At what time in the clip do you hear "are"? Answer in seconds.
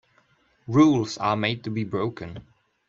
1.19-1.35